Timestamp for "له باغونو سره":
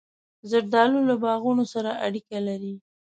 1.09-1.91